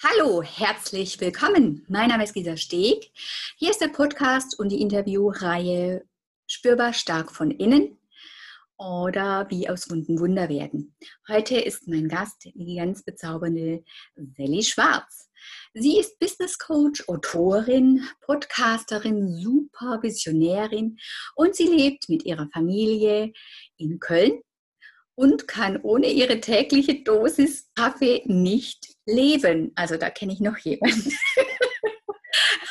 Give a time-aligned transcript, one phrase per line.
[0.00, 1.84] Hallo, herzlich willkommen.
[1.88, 3.10] Mein Name ist Gisa Steg.
[3.56, 6.04] Hier ist der Podcast und die Interviewreihe
[6.46, 7.98] Spürbar stark von innen
[8.76, 10.94] oder wie aus Wunden Wunder werden.
[11.26, 13.82] Heute ist mein Gast die ganz bezaubernde
[14.14, 15.30] Sally Schwarz.
[15.74, 20.96] Sie ist Business Coach, Autorin, Podcasterin, Supervisionärin
[21.34, 23.32] und sie lebt mit ihrer Familie
[23.78, 24.42] in Köln
[25.18, 29.72] und kann ohne ihre tägliche Dosis Kaffee nicht leben.
[29.74, 31.12] Also da kenne ich noch jemanden.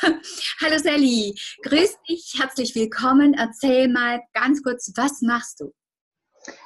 [0.62, 3.34] Hallo Sally, grüß dich, herzlich willkommen.
[3.34, 5.74] Erzähl mal ganz kurz, was machst du?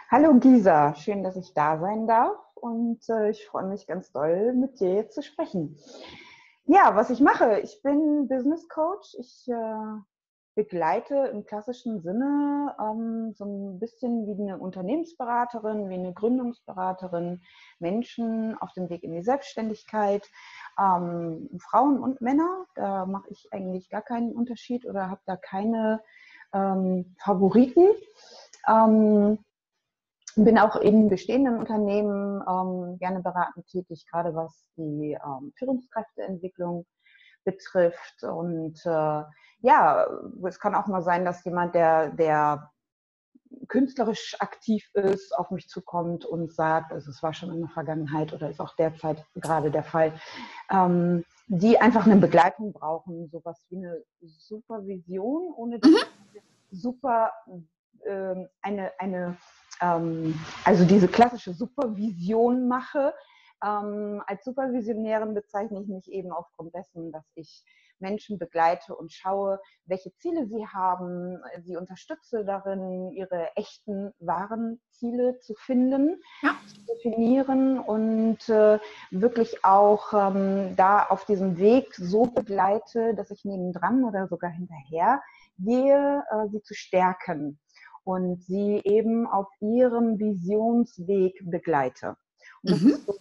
[0.08, 4.54] Hallo Gisa, schön, dass ich da sein darf und äh, ich freue mich ganz doll,
[4.54, 5.76] mit dir zu sprechen.
[6.66, 9.16] Ja, was ich mache, ich bin Business Coach.
[9.18, 9.98] Ich äh,
[10.54, 17.40] begleite im klassischen Sinne ähm, so ein bisschen wie eine Unternehmensberaterin, wie eine Gründungsberaterin
[17.78, 20.28] Menschen auf dem Weg in die Selbstständigkeit,
[20.78, 22.66] ähm, Frauen und Männer.
[22.74, 26.02] Da mache ich eigentlich gar keinen Unterschied oder habe da keine
[26.52, 27.88] ähm, Favoriten.
[28.68, 29.38] Ähm,
[30.36, 36.86] bin auch in bestehenden Unternehmen ähm, gerne beratend tätig, gerade was die ähm, Führungskräfteentwicklung
[37.44, 39.22] betrifft und äh,
[39.62, 40.06] ja,
[40.46, 42.72] es kann auch mal sein, dass jemand, der, der
[43.68, 48.32] künstlerisch aktiv ist, auf mich zukommt und sagt, also es war schon in der Vergangenheit
[48.32, 50.12] oder ist auch derzeit gerade der Fall,
[50.70, 56.40] ähm, die einfach eine Begleitung brauchen, sowas wie eine Supervision, ohne dass mhm.
[56.70, 57.30] super
[58.06, 59.36] ähm, eine, eine
[59.80, 63.14] ähm, also diese klassische Supervision mache.
[63.62, 67.64] Ähm, als Supervisionärin bezeichne ich mich eben aufgrund dessen, dass ich
[68.02, 71.40] Menschen begleite und schaue, welche Ziele sie haben.
[71.64, 76.54] Sie unterstütze darin, ihre echten, wahren Ziele zu finden, ja.
[76.66, 78.78] zu definieren und äh,
[79.10, 85.22] wirklich auch ähm, da auf diesem Weg so begleite, dass ich nebendran oder sogar hinterher
[85.58, 87.58] gehe, äh, sie zu stärken
[88.04, 92.16] und sie eben auf ihrem Visionsweg begleite.
[92.62, 92.88] Und das mhm.
[92.90, 93.14] ist so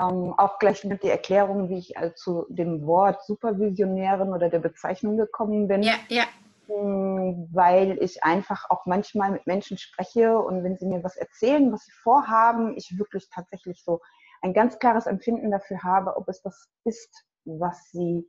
[0.00, 4.58] ähm, auch gleich mit der Erklärung, wie ich also zu dem Wort Supervisionärin oder der
[4.58, 5.82] Bezeichnung gekommen bin.
[5.82, 6.24] Ja, ja.
[6.68, 11.72] Hm, weil ich einfach auch manchmal mit Menschen spreche und wenn sie mir was erzählen,
[11.72, 14.00] was sie vorhaben, ich wirklich tatsächlich so
[14.42, 18.26] ein ganz klares Empfinden dafür habe, ob es das ist, was sie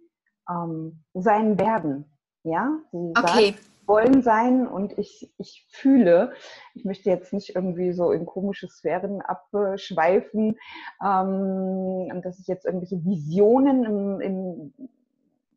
[0.49, 2.17] ähm, sein werden.
[2.43, 3.51] Ja, sie okay.
[3.51, 6.33] Sagen, wollen sein und ich, ich fühle.
[6.73, 10.57] Ich möchte jetzt nicht irgendwie so in komische Sphären abschweifen,
[11.03, 14.73] ähm, dass ich jetzt irgendwelche Visionen im, im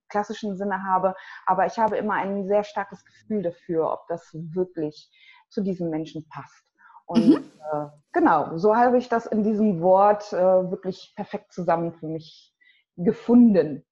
[0.08, 1.14] klassischen Sinne habe,
[1.46, 5.10] aber ich habe immer ein sehr starkes Gefühl dafür, ob das wirklich
[5.48, 6.64] zu diesem Menschen passt.
[7.06, 7.36] Und mhm.
[7.72, 12.54] äh, genau, so habe ich das in diesem Wort äh, wirklich perfekt zusammen für mich
[12.96, 13.84] gefunden.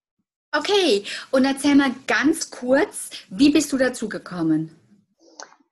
[0.57, 4.71] Okay, und erzähl mal ganz kurz, wie bist du dazu gekommen?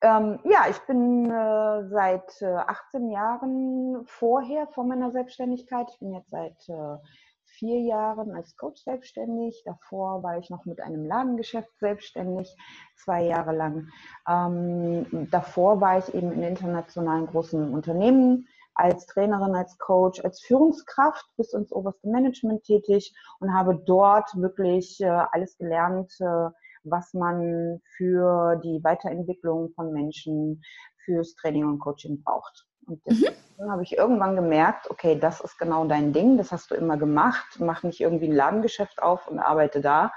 [0.01, 6.13] Ähm, ja, ich bin äh, seit äh, 18 Jahren vorher, vor meiner Selbstständigkeit, ich bin
[6.15, 6.97] jetzt seit äh,
[7.45, 9.63] vier Jahren als Coach selbstständig.
[9.65, 12.53] Davor war ich noch mit einem Ladengeschäft selbstständig,
[12.97, 13.89] zwei Jahre lang.
[14.29, 21.25] Ähm, davor war ich eben in internationalen großen Unternehmen als Trainerin, als Coach, als Führungskraft
[21.37, 26.49] bis ins oberste Management tätig und habe dort wirklich äh, alles gelernt, äh,
[26.85, 30.63] was man für die Weiterentwicklung von Menschen,
[31.05, 32.67] fürs Training und Coaching braucht.
[32.87, 33.27] Und mhm.
[33.59, 36.97] dann habe ich irgendwann gemerkt, okay, das ist genau dein Ding, das hast du immer
[36.97, 37.59] gemacht.
[37.59, 40.13] Mach nicht irgendwie ein Ladengeschäft auf und arbeite da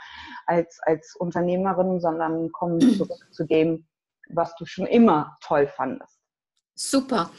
[0.46, 3.88] als, als Unternehmerin, sondern komm zurück zu dem,
[4.30, 6.20] was du schon immer toll fandest.
[6.76, 7.30] Super.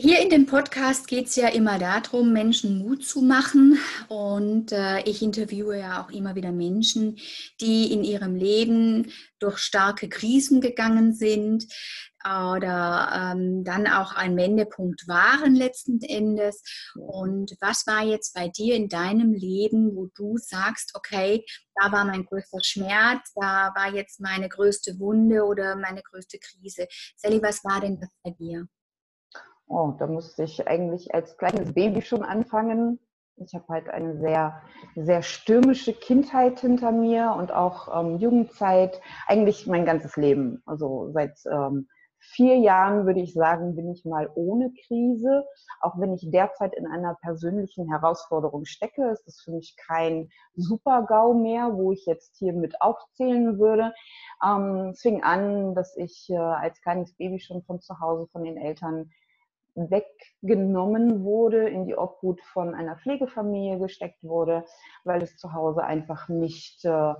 [0.00, 3.80] Hier in dem Podcast geht es ja immer darum, Menschen Mut zu machen.
[4.06, 7.18] Und äh, ich interviewe ja auch immer wieder Menschen,
[7.60, 11.66] die in ihrem Leben durch starke Krisen gegangen sind
[12.24, 16.62] oder ähm, dann auch ein Wendepunkt waren letzten Endes.
[16.94, 21.44] Und was war jetzt bei dir in deinem Leben, wo du sagst, okay,
[21.74, 26.86] da war mein größter Schmerz, da war jetzt meine größte Wunde oder meine größte Krise.
[27.16, 28.68] Sally, was war denn das bei dir?
[29.68, 32.98] Oh, da musste ich eigentlich als kleines Baby schon anfangen.
[33.36, 34.62] Ich habe halt eine sehr,
[34.96, 40.62] sehr stürmische Kindheit hinter mir und auch ähm, Jugendzeit, eigentlich mein ganzes Leben.
[40.66, 41.86] Also seit ähm,
[42.18, 45.44] vier Jahren würde ich sagen, bin ich mal ohne Krise.
[45.80, 51.34] Auch wenn ich derzeit in einer persönlichen Herausforderung stecke, ist es für mich kein Super-GAU
[51.34, 53.92] mehr, wo ich jetzt hier mit aufzählen würde.
[54.44, 58.44] Ähm, es fing an, dass ich äh, als kleines Baby schon von zu Hause von
[58.44, 59.10] den Eltern
[59.90, 64.64] weggenommen wurde, in die Obhut von einer Pflegefamilie gesteckt wurde,
[65.04, 67.14] weil es zu Hause einfach nicht äh,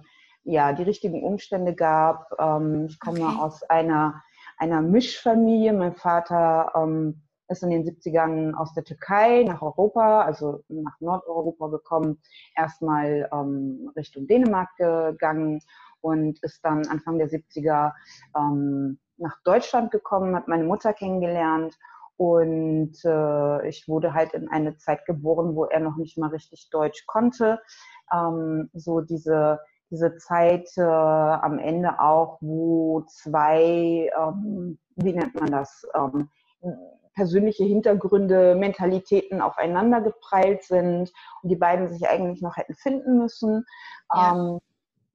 [0.45, 2.33] ja, die richtigen Umstände gab.
[2.39, 3.39] Ähm, ich komme okay.
[3.41, 4.23] aus einer,
[4.57, 5.73] einer Mischfamilie.
[5.73, 11.69] Mein Vater ähm, ist in den 70ern aus der Türkei nach Europa, also nach Nordeuropa
[11.69, 12.21] gekommen,
[12.57, 15.61] erstmal ähm, Richtung Dänemark gegangen
[16.01, 17.93] und ist dann Anfang der 70er
[18.37, 21.77] ähm, nach Deutschland gekommen, hat meine Mutter kennengelernt
[22.19, 26.69] und äh, ich wurde halt in eine Zeit geboren, wo er noch nicht mal richtig
[26.69, 27.61] Deutsch konnte.
[28.13, 35.53] Ähm, so diese, diese Zeit äh, am Ende auch, wo zwei, ähm, wie nennt man
[35.53, 36.29] das, ähm,
[37.15, 41.13] persönliche Hintergründe, Mentalitäten aufeinander geprallt sind
[41.43, 43.65] und die beiden sich eigentlich noch hätten finden müssen.
[44.13, 44.33] Ja.
[44.33, 44.59] Ähm,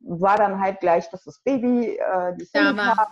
[0.06, 3.08] war dann halt gleich, dass das Baby äh, die Single ja,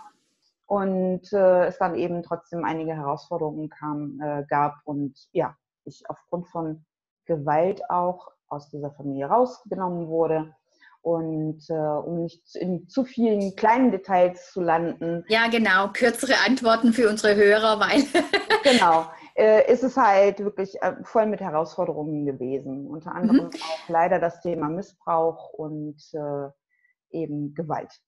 [0.72, 5.54] und äh, es dann eben trotzdem einige Herausforderungen kam, äh, gab und ja,
[5.84, 6.86] ich aufgrund von
[7.26, 10.54] Gewalt auch aus dieser Familie rausgenommen wurde.
[11.02, 15.26] Und äh, um nicht in zu vielen kleinen Details zu landen.
[15.28, 18.04] Ja, genau, kürzere Antworten für unsere Hörer, weil.
[18.62, 19.04] genau,
[19.36, 22.86] äh, ist es halt wirklich äh, voll mit Herausforderungen gewesen.
[22.86, 23.60] Unter anderem mhm.
[23.62, 26.48] auch leider das Thema Missbrauch und äh,
[27.10, 28.00] eben Gewalt.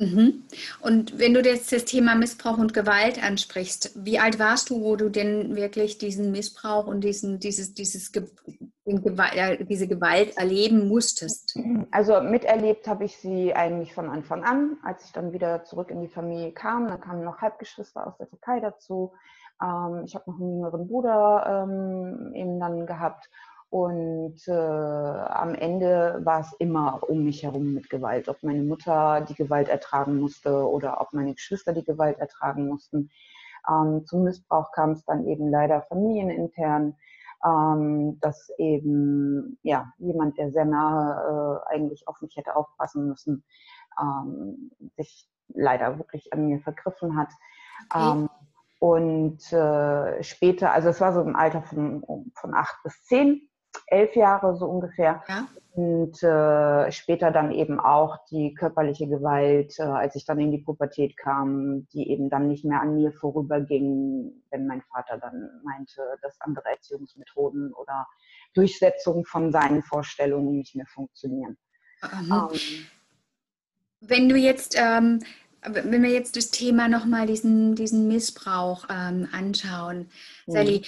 [0.00, 0.44] Mhm.
[0.80, 4.94] Und wenn du jetzt das Thema Missbrauch und Gewalt ansprichst, wie alt warst du, wo
[4.94, 11.58] du denn wirklich diesen Missbrauch und diesen, dieses, dieses diese Gewalt erleben musstest?
[11.90, 16.00] Also miterlebt habe ich sie eigentlich von Anfang an, als ich dann wieder zurück in
[16.00, 16.86] die Familie kam.
[16.86, 19.12] Da kamen noch Halbgeschwister aus der Türkei dazu.
[19.60, 23.28] Ähm, ich habe noch einen jüngeren Bruder ähm, eben dann gehabt.
[23.70, 28.28] Und äh, am Ende war es immer um mich herum mit Gewalt.
[28.28, 33.10] Ob meine Mutter die Gewalt ertragen musste oder ob meine Geschwister die Gewalt ertragen mussten.
[33.68, 36.96] Ähm, zum Missbrauch kam es dann eben leider familienintern,
[37.44, 43.44] ähm, dass eben ja, jemand, der sehr nahe äh, eigentlich auf mich hätte aufpassen müssen,
[44.00, 47.28] ähm, sich leider wirklich an mir vergriffen hat.
[47.92, 48.12] Okay.
[48.12, 48.30] Ähm,
[48.80, 53.47] und äh, später, also es war so im Alter von, von acht bis zehn,
[53.86, 55.22] elf Jahre so ungefähr.
[55.28, 55.46] Ja.
[55.72, 60.58] Und äh, später dann eben auch die körperliche Gewalt, äh, als ich dann in die
[60.58, 66.02] Pubertät kam, die eben dann nicht mehr an mir vorüberging, wenn mein Vater dann meinte,
[66.22, 68.08] dass andere Erziehungsmethoden oder
[68.54, 71.56] Durchsetzung von seinen Vorstellungen nicht mehr funktionieren.
[72.02, 72.48] Ähm,
[74.00, 75.20] wenn du jetzt, ähm,
[75.62, 80.10] wenn wir jetzt das Thema nochmal diesen, diesen Missbrauch ähm, anschauen,
[80.46, 80.82] Sally,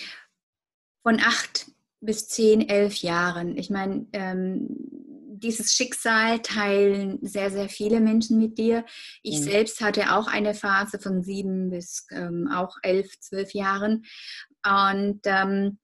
[1.02, 1.70] von acht
[2.00, 3.56] bis zehn, elf Jahren.
[3.56, 4.68] Ich meine, ähm,
[5.42, 8.84] dieses Schicksal teilen sehr, sehr viele Menschen mit dir.
[9.22, 9.44] Ich mhm.
[9.44, 14.04] selbst hatte auch eine Phase von sieben bis ähm, auch elf, zwölf Jahren.
[14.64, 15.78] Und ähm,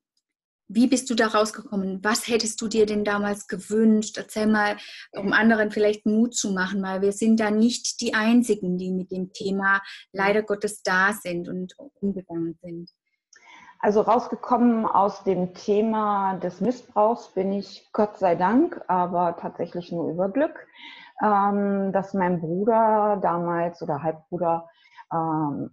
[0.68, 2.02] wie bist du da rausgekommen?
[2.02, 4.16] Was hättest du dir denn damals gewünscht?
[4.18, 4.76] Erzähl mal,
[5.12, 9.12] um anderen vielleicht Mut zu machen, weil wir sind da nicht die Einzigen, die mit
[9.12, 9.80] dem Thema
[10.12, 12.90] leider Gottes da sind und umgegangen sind.
[13.86, 20.10] Also rausgekommen aus dem Thema des Missbrauchs bin ich Gott sei Dank, aber tatsächlich nur
[20.10, 20.66] über Glück,
[21.22, 24.68] ähm, dass mein Bruder damals oder Halbbruder
[25.12, 25.70] ähm,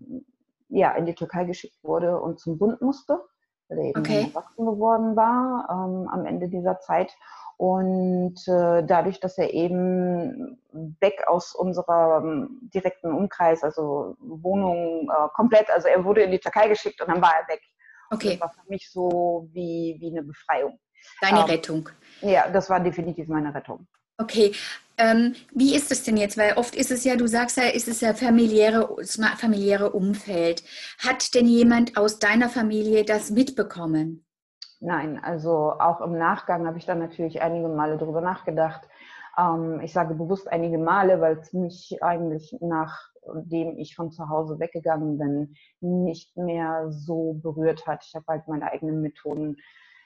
[0.70, 3.20] ja, in die Türkei geschickt wurde und zum Bund musste,
[3.68, 4.32] weil er eben okay.
[4.32, 7.12] erwachsen geworden war ähm, am Ende dieser Zeit.
[7.58, 10.60] Und äh, dadurch, dass er eben
[11.00, 16.68] weg aus unserem direkten Umkreis, also Wohnung äh, komplett, also er wurde in die Türkei
[16.68, 17.62] geschickt und dann war er weg.
[18.12, 18.32] Okay.
[18.32, 20.80] Das war für mich so wie, wie eine Befreiung.
[21.22, 21.90] Deine ähm, Rettung.
[22.22, 23.88] Ja, das war definitiv meine Rettung.
[24.18, 24.54] Okay,
[24.98, 26.38] ähm, wie ist es denn jetzt?
[26.38, 28.96] Weil oft ist es ja, du sagst ja, ist es ja familiäre,
[29.38, 30.64] familiäre Umfeld.
[31.00, 34.24] Hat denn jemand aus deiner Familie das mitbekommen?
[34.80, 38.82] Nein, also auch im Nachgang habe ich dann natürlich einige Male darüber nachgedacht.
[39.38, 43.13] Ähm, ich sage bewusst einige Male, weil es mich eigentlich nach
[43.46, 48.06] dem ich von zu Hause weggegangen bin, nicht mehr so berührt hat.
[48.06, 49.58] Ich habe halt meine eigenen Methoden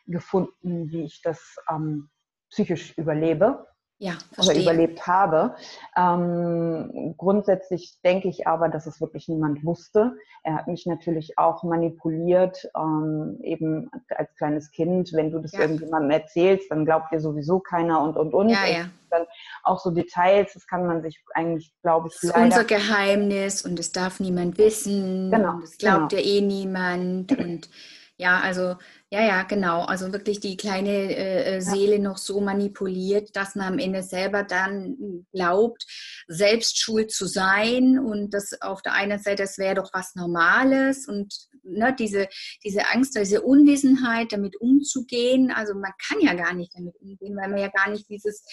[0.06, 2.10] gefunden, wie ich das ähm,
[2.50, 3.68] psychisch überlebe
[4.00, 5.56] ja, oder überlebt habe.
[5.98, 10.14] Ähm, grundsätzlich denke ich aber, dass es wirklich niemand wusste.
[10.44, 15.14] Er hat mich natürlich auch manipuliert, ähm, eben als kleines Kind.
[15.14, 15.62] Wenn du das ja.
[15.62, 18.50] irgendjemandem erzählst, dann glaubt dir sowieso keiner und und und.
[18.50, 18.86] Ja, ja.
[19.10, 19.26] dann
[19.64, 23.80] auch so Details, das kann man sich eigentlich, glaube ich, das ist unser Geheimnis und
[23.80, 25.32] es darf niemand wissen.
[25.32, 25.56] Genau.
[25.56, 26.22] Und es glaubt genau.
[26.22, 27.70] ja eh niemand und
[28.20, 28.76] Ja, also,
[29.12, 29.84] ja, ja, genau.
[29.84, 34.44] Also wirklich die kleine äh, äh Seele noch so manipuliert, dass man am Ende selber
[34.44, 35.86] dann glaubt,
[36.28, 41.08] selbst schuld zu sein und das auf der einen Seite, das wäre doch was Normales
[41.08, 41.32] und
[41.62, 42.28] ne, diese,
[42.64, 45.52] diese Angst, diese Unwissenheit, damit umzugehen.
[45.52, 48.44] Also man kann ja gar nicht damit umgehen, weil man ja gar nicht dieses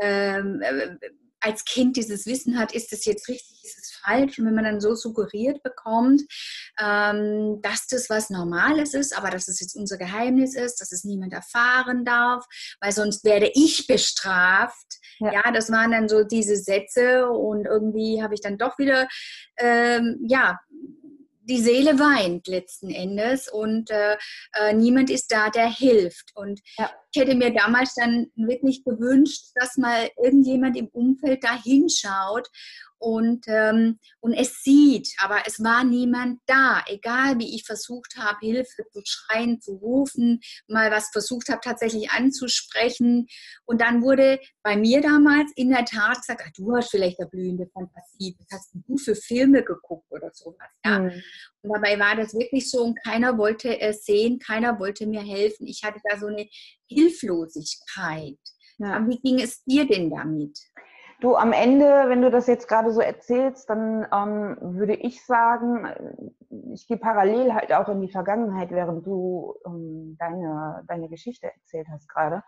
[0.00, 0.96] ähm, äh,
[1.40, 4.38] als Kind dieses Wissen hat, ist es jetzt richtig, ist es falsch?
[4.38, 6.22] Und wenn man dann so suggeriert bekommt,
[6.80, 11.04] ähm, dass das was Normales ist, aber dass es jetzt unser Geheimnis ist, dass es
[11.04, 12.44] niemand erfahren darf,
[12.80, 14.98] weil sonst werde ich bestraft.
[15.18, 19.08] Ja, ja das waren dann so diese Sätze und irgendwie habe ich dann doch wieder,
[19.58, 20.58] ähm, ja,
[21.48, 24.16] die Seele weint letzten Endes und äh,
[24.54, 26.32] äh, niemand ist da, der hilft.
[26.34, 26.90] Und ja.
[27.12, 32.48] ich hätte mir damals dann wirklich gewünscht, dass mal irgendjemand im Umfeld da hinschaut
[32.98, 38.38] und, ähm, und es sieht, aber es war niemand da, egal wie ich versucht habe,
[38.40, 43.26] Hilfe zu schreien, zu rufen, mal was versucht habe, tatsächlich anzusprechen.
[43.64, 47.28] Und dann wurde bei mir damals in der Tat gesagt, ach, du hast vielleicht eine
[47.28, 50.68] blühende Fantasie, was hast du für Filme geguckt oder sowas.
[50.84, 50.98] Ja?
[51.00, 51.22] Mhm.
[51.62, 55.66] Und dabei war das wirklich so und keiner wollte es sehen, keiner wollte mir helfen.
[55.66, 56.48] Ich hatte da so eine
[56.86, 58.38] Hilflosigkeit.
[58.80, 59.04] Ja.
[59.08, 60.56] wie ging es dir denn damit?
[61.20, 66.30] Du, am Ende, wenn du das jetzt gerade so erzählst, dann ähm, würde ich sagen,
[66.72, 71.88] ich gehe parallel halt auch in die Vergangenheit, während du ähm, deine, deine Geschichte erzählt
[71.90, 72.44] hast gerade.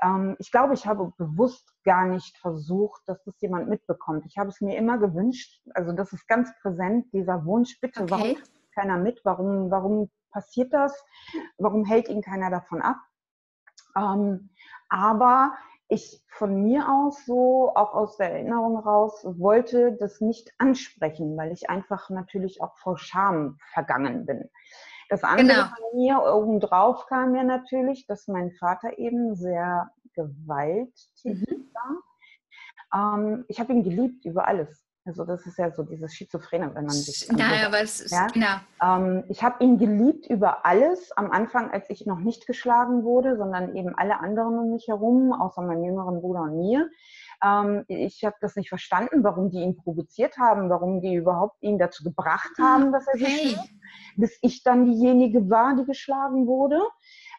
[0.00, 4.24] Ähm, ich glaube, ich habe bewusst gar nicht versucht, dass das jemand mitbekommt.
[4.26, 8.10] Ich habe es mir immer gewünscht, also das ist ganz präsent, dieser Wunsch, bitte, okay.
[8.10, 8.36] warum
[8.72, 9.20] keiner mit?
[9.24, 11.04] Warum, warum passiert das?
[11.58, 12.98] Warum hält ihn keiner davon ab?
[13.96, 14.50] Ähm,
[14.88, 15.54] aber
[15.92, 21.52] ich von mir aus so, auch aus der Erinnerung raus, wollte das nicht ansprechen, weil
[21.52, 24.48] ich einfach natürlich auch vor Scham vergangen bin.
[25.10, 25.68] Das andere genau.
[25.68, 31.70] von mir obendrauf kam ja natürlich, dass mein Vater eben sehr gewalttätig mhm.
[31.74, 33.18] war.
[33.18, 34.82] Ähm, ich habe ihn geliebt über alles.
[35.04, 37.28] Also das ist ja so dieses Schizophrene, wenn man sich.
[37.28, 38.28] Naja, aber es ist, ja?
[38.28, 38.56] genau.
[38.80, 41.10] Ähm, ich habe ihn geliebt über alles.
[41.16, 45.32] Am Anfang, als ich noch nicht geschlagen wurde, sondern eben alle anderen um mich herum,
[45.32, 46.88] außer meinem jüngeren Bruder und mir.
[47.42, 51.78] Ähm, ich habe das nicht verstanden, warum die ihn provoziert haben, warum die überhaupt ihn
[51.78, 53.70] dazu gebracht haben, dass er sich schlägt,
[54.16, 56.80] bis ich dann diejenige war, die geschlagen wurde.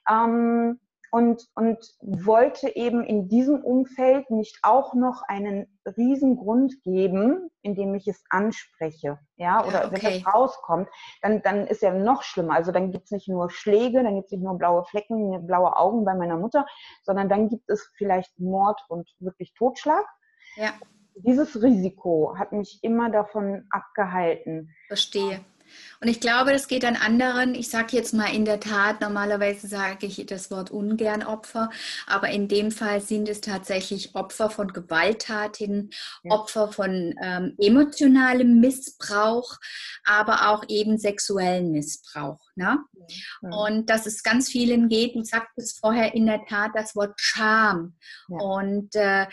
[0.09, 0.79] Ähm,
[1.13, 7.93] und, und wollte eben in diesem Umfeld nicht auch noch einen riesen Grund geben, indem
[7.93, 9.19] ich es anspreche.
[9.35, 10.01] Ja, oder okay.
[10.01, 10.89] wenn das rauskommt,
[11.21, 12.55] dann, dann ist ja noch schlimmer.
[12.55, 15.77] Also dann gibt es nicht nur Schläge, dann gibt es nicht nur blaue Flecken, blaue
[15.77, 16.65] Augen bei meiner Mutter,
[17.03, 20.07] sondern dann gibt es vielleicht Mord und wirklich Totschlag.
[20.55, 20.71] Ja.
[21.13, 24.73] Dieses Risiko hat mich immer davon abgehalten.
[24.87, 25.41] Verstehe.
[26.01, 27.55] Und ich glaube, das geht an anderen.
[27.55, 31.69] Ich sage jetzt mal in der Tat, normalerweise sage ich das Wort ungern Opfer,
[32.07, 35.91] aber in dem Fall sind es tatsächlich Opfer von Gewalttaten,
[36.23, 36.35] ja.
[36.35, 39.57] Opfer von ähm, emotionalem Missbrauch,
[40.03, 42.41] aber auch eben sexuellen Missbrauch.
[42.55, 42.79] Ne?
[43.41, 43.49] Ja.
[43.49, 47.95] Und dass es ganz vielen geht, du sagtest vorher in der Tat das Wort Scham.
[48.27, 48.37] Ja.
[48.37, 49.27] Und äh,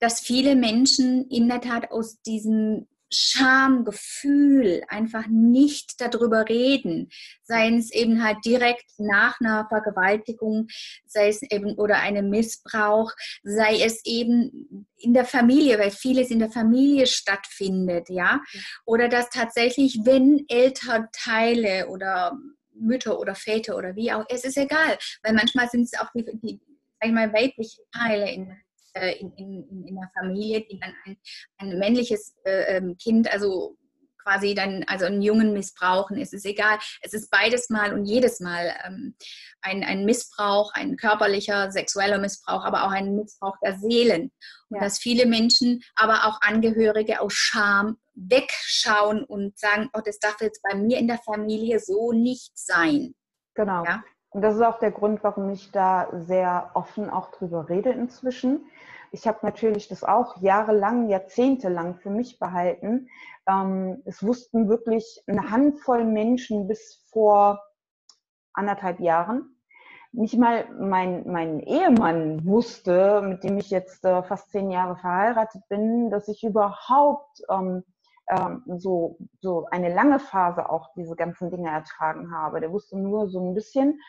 [0.00, 2.86] dass viele Menschen in der Tat aus diesem
[3.16, 7.10] Schamgefühl, einfach nicht darüber reden,
[7.42, 10.68] sei es eben halt direkt nach einer Vergewaltigung,
[11.06, 16.38] sei es eben oder einem Missbrauch, sei es eben in der Familie, weil vieles in
[16.38, 18.40] der Familie stattfindet, ja,
[18.84, 22.38] oder dass tatsächlich, wenn Elternteile oder
[22.74, 26.24] Mütter oder Väter oder wie auch, es ist egal, weil manchmal sind es auch die,
[26.42, 26.60] die
[27.00, 28.56] sag ich mal, weiblichen Teile in
[28.94, 31.16] äh, in, in, in der Familie, die dann ein,
[31.58, 33.76] ein männliches äh, ähm, Kind, also
[34.24, 36.78] quasi dann, also einen Jungen missbrauchen, es ist egal.
[37.02, 39.14] Es ist beides Mal und jedes Mal ähm,
[39.60, 44.32] ein, ein Missbrauch, ein körperlicher, sexueller Missbrauch, aber auch ein Missbrauch der Seelen.
[44.70, 44.80] Und ja.
[44.80, 50.62] dass viele Menschen, aber auch Angehörige aus Scham wegschauen und sagen, oh, das darf jetzt
[50.62, 53.14] bei mir in der Familie so nicht sein.
[53.54, 53.84] Genau.
[53.84, 54.02] Ja?
[54.34, 58.66] Und das ist auch der Grund, warum ich da sehr offen auch drüber rede inzwischen.
[59.12, 63.08] Ich habe natürlich das auch jahrelang, jahrzehntelang für mich behalten.
[63.48, 67.62] Ähm, es wussten wirklich eine Handvoll Menschen bis vor
[68.54, 69.56] anderthalb Jahren.
[70.10, 75.62] Nicht mal mein, mein Ehemann wusste, mit dem ich jetzt äh, fast zehn Jahre verheiratet
[75.68, 77.84] bin, dass ich überhaupt ähm,
[78.78, 82.60] so, so eine lange Phase auch diese ganzen Dinge ertragen habe.
[82.60, 84.00] Der wusste nur so ein bisschen.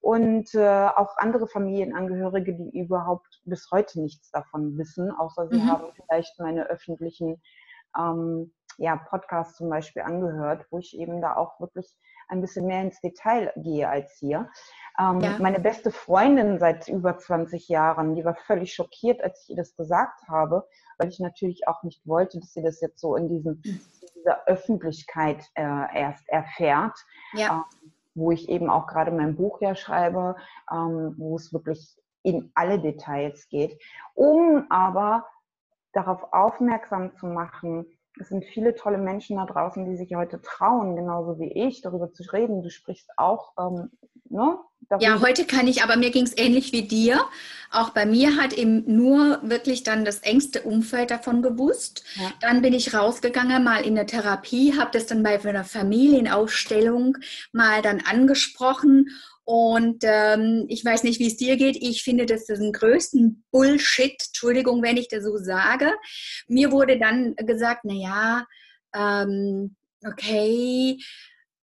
[0.00, 5.70] Und äh, auch andere Familienangehörige, die überhaupt bis heute nichts davon wissen, außer sie mhm.
[5.70, 7.42] haben vielleicht meine öffentlichen
[7.98, 11.96] ähm, ja, Podcasts zum Beispiel angehört, wo ich eben da auch wirklich
[12.28, 14.48] ein bisschen mehr ins Detail gehe als hier.
[14.98, 15.36] Ähm, ja.
[15.38, 19.76] Meine beste Freundin seit über 20 Jahren, die war völlig schockiert, als ich ihr das
[19.76, 20.66] gesagt habe,
[20.98, 23.80] weil ich natürlich auch nicht wollte, dass sie das jetzt so in, diesem, in
[24.16, 26.98] dieser Öffentlichkeit äh, erst erfährt.
[27.34, 27.66] Ja.
[27.82, 30.34] Ähm, wo ich eben auch gerade mein Buch ja schreibe,
[30.72, 33.80] ähm, wo es wirklich in alle Details geht,
[34.14, 35.24] um aber
[35.92, 37.86] darauf aufmerksam zu machen,
[38.20, 42.12] es sind viele tolle Menschen da draußen, die sich heute trauen, genauso wie ich, darüber
[42.12, 42.62] zu reden.
[42.62, 43.90] Du sprichst auch ähm,
[44.28, 44.58] ne,
[45.00, 47.24] ja, heute kann ich, aber mir ging es ähnlich wie dir.
[47.70, 52.02] Auch bei mir hat eben nur wirklich dann das engste Umfeld davon gewusst.
[52.14, 52.32] Ja.
[52.40, 57.18] Dann bin ich rausgegangen, mal in der Therapie, habe das dann bei einer Familienausstellung
[57.52, 59.08] mal dann angesprochen.
[59.44, 61.76] Und ähm, ich weiß nicht, wie es dir geht.
[61.76, 64.14] Ich finde, das ist den größten Bullshit.
[64.26, 65.92] Entschuldigung, wenn ich das so sage.
[66.48, 68.46] Mir wurde dann gesagt, na ja,
[68.94, 70.98] ähm, okay,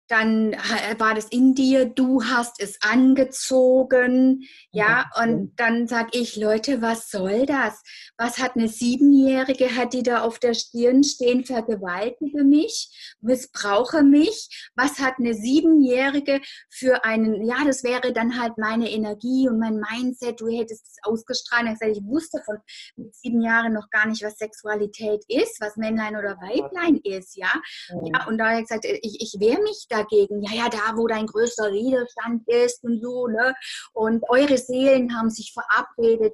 [0.10, 0.54] dann
[0.98, 7.10] war das in dir, du hast es angezogen, ja, und dann sag ich, Leute, was
[7.12, 7.82] soll das?
[8.18, 14.72] Was hat eine Siebenjährige, hat die da auf der Stirn stehen, vergewaltige mich, missbrauche mich?
[14.76, 19.80] Was hat eine Siebenjährige für einen, ja, das wäre dann halt meine Energie und mein
[19.80, 21.68] Mindset, du hättest es ausgestrahlt.
[21.68, 22.58] Ich, gesagt, ich wusste von
[22.96, 27.52] mit sieben Jahren noch gar nicht, was Sexualität ist, was Männlein oder Weiblein ist, ja.
[27.90, 30.96] ja und da habe ich gesagt, ich, ich wehre mich da dagegen, ja, ja, da,
[30.96, 33.54] wo dein größter Widerstand ist und so, ne?
[33.94, 36.34] Und eure Seelen haben sich verabredet,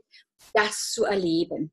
[0.53, 1.71] das zu erleben.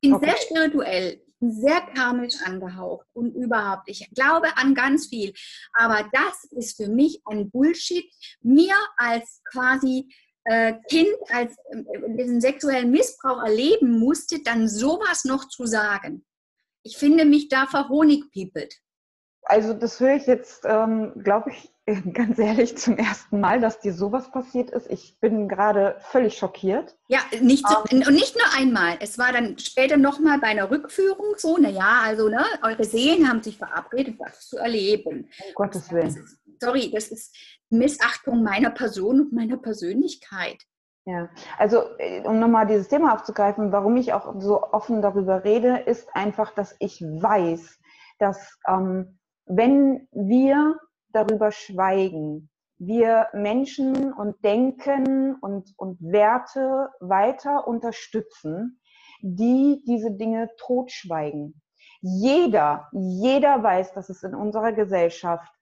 [0.00, 0.26] Ich bin okay.
[0.26, 5.32] sehr spirituell, sehr karmisch angehaucht und überhaupt, ich glaube an ganz viel.
[5.72, 8.04] Aber das ist für mich ein Bullshit.
[8.40, 10.08] Mir als quasi
[10.44, 11.82] äh, Kind, als äh,
[12.16, 16.24] diesen sexuellen Missbrauch erleben musste, dann sowas noch zu sagen.
[16.82, 18.80] Ich finde mich da verhonigpiepelt.
[19.42, 21.72] Also das höre ich jetzt, ähm, glaube ich,
[22.12, 24.88] ganz ehrlich zum ersten Mal, dass dir sowas passiert ist.
[24.90, 26.96] Ich bin gerade völlig schockiert.
[27.08, 28.96] Ja, nicht so, ähm, und nicht nur einmal.
[29.00, 33.42] Es war dann später nochmal bei einer Rückführung so, naja, also ne, eure Seelen haben
[33.42, 35.28] sich verabredet, was zu erleben.
[35.48, 36.06] Um Gottes Willen.
[36.06, 37.36] Das ist, sorry, das ist
[37.70, 40.62] Missachtung meiner Person und meiner Persönlichkeit.
[41.06, 45.78] Ja, also äh, um nochmal dieses Thema aufzugreifen, warum ich auch so offen darüber rede,
[45.78, 47.78] ist einfach, dass ich weiß,
[48.18, 49.18] dass ähm,
[49.50, 50.78] wenn wir
[51.12, 58.80] darüber schweigen, wir Menschen und Denken und, und Werte weiter unterstützen,
[59.20, 61.60] die diese Dinge totschweigen.
[62.00, 65.52] Jeder, jeder weiß, dass es in unserer Gesellschaft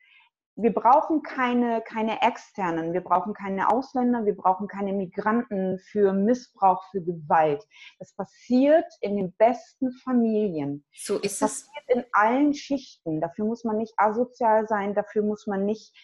[0.61, 6.83] wir brauchen keine, keine externen, wir brauchen keine Ausländer, wir brauchen keine Migranten für Missbrauch,
[6.90, 7.64] für Gewalt.
[8.01, 10.85] Das passiert in den besten Familien.
[10.92, 11.66] So ist das es.
[11.66, 13.21] passiert in allen Schichten.
[13.21, 15.94] Dafür muss man nicht asozial sein, dafür muss man nicht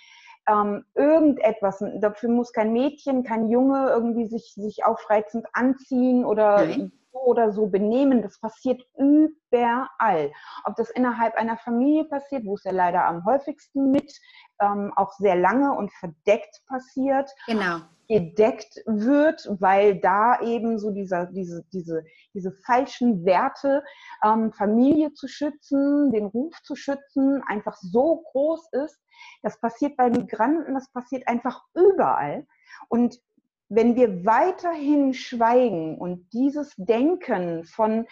[0.46, 6.92] ähm, irgendetwas, dafür muss kein Mädchen, kein Junge irgendwie sich, sich aufreizend anziehen oder Nein
[7.14, 10.32] so oder so benehmen, das passiert überall.
[10.64, 14.12] Ob das innerhalb einer Familie passiert, wo es ja leider am häufigsten mit
[14.60, 17.30] ähm, auch sehr lange und verdeckt passiert.
[17.46, 17.78] Genau.
[18.06, 23.82] Gedeckt wird, weil da eben so dieser, diese, diese, diese falschen Werte,
[24.22, 29.00] ähm, Familie zu schützen, den Ruf zu schützen, einfach so groß ist.
[29.42, 32.46] Das passiert bei Migranten, das passiert einfach überall.
[32.88, 33.18] Und
[33.74, 38.06] wenn wir weiterhin schweigen und dieses Denken von,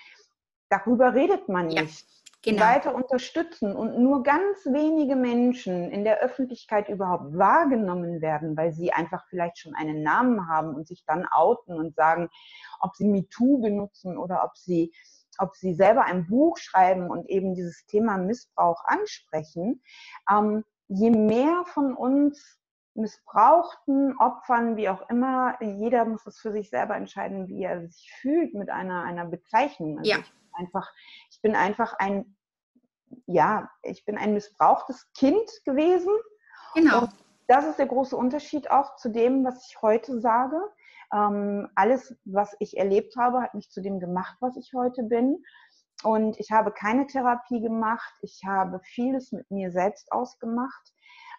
[0.69, 2.07] darüber redet man nicht,
[2.45, 2.63] ja, genau.
[2.63, 8.93] weiter unterstützen und nur ganz wenige Menschen in der Öffentlichkeit überhaupt wahrgenommen werden, weil sie
[8.93, 12.29] einfach vielleicht schon einen Namen haben und sich dann outen und sagen,
[12.81, 14.93] ob sie MeToo benutzen oder ob sie
[15.39, 19.83] ob sie selber ein Buch schreiben und eben dieses Thema Missbrauch ansprechen,
[20.31, 22.59] ähm, je mehr von uns
[22.95, 28.13] missbrauchten Opfern, wie auch immer, jeder muss es für sich selber entscheiden, wie er sich
[28.21, 29.99] fühlt mit einer, einer Bezeichnung.
[29.99, 30.19] Also ja.
[30.19, 30.93] ich bin einfach,
[31.31, 32.37] ich bin einfach ein,
[33.27, 36.13] ja, ich bin ein missbrauchtes Kind gewesen.
[36.75, 37.03] Genau.
[37.03, 37.11] Und
[37.49, 40.59] das ist der große Unterschied auch zu dem, was ich heute sage.
[41.13, 45.43] Ähm, alles, was ich erlebt habe, hat mich zu dem gemacht, was ich heute bin.
[46.03, 48.13] Und ich habe keine Therapie gemacht.
[48.23, 50.92] Ich habe vieles mit mir selbst ausgemacht.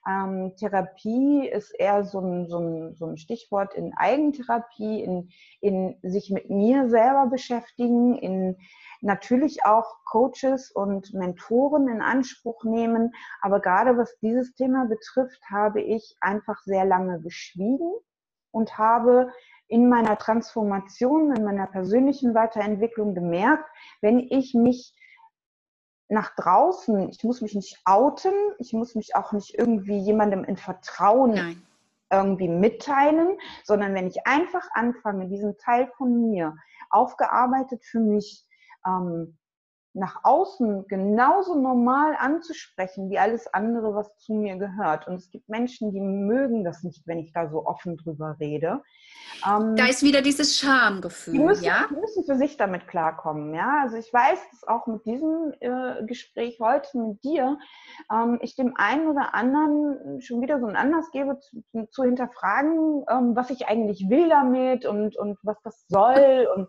[0.07, 5.29] Ähm, Therapie ist eher so ein, so, ein, so ein Stichwort in Eigentherapie, in,
[5.61, 8.57] in sich mit mir selber beschäftigen, in
[9.01, 13.13] natürlich auch Coaches und Mentoren in Anspruch nehmen.
[13.41, 17.93] Aber gerade was dieses Thema betrifft, habe ich einfach sehr lange geschwiegen
[18.51, 19.31] und habe
[19.67, 23.65] in meiner Transformation, in meiner persönlichen Weiterentwicklung gemerkt,
[24.01, 24.93] wenn ich mich
[26.09, 30.57] nach draußen, ich muss mich nicht outen, ich muss mich auch nicht irgendwie jemandem in
[30.57, 31.61] Vertrauen Nein.
[32.11, 36.55] irgendwie mitteilen, sondern wenn ich einfach anfange, diesen Teil von mir
[36.89, 38.45] aufgearbeitet für mich
[38.85, 39.37] ähm,
[39.93, 45.07] nach außen genauso normal anzusprechen wie alles andere, was zu mir gehört.
[45.07, 48.81] Und es gibt Menschen, die mögen das nicht, wenn ich da so offen drüber rede.
[49.47, 51.85] Ähm, da ist wieder dieses Schamgefühl, die müssen, ja?
[51.89, 53.81] Die müssen für sich damit klarkommen, ja.
[53.83, 57.59] Also ich weiß, dass auch mit diesem äh, Gespräch heute mit dir
[58.11, 63.05] ähm, ich dem einen oder anderen schon wieder so einen Anlass gebe, zu, zu hinterfragen,
[63.09, 66.67] ähm, was ich eigentlich will damit und, und was das soll und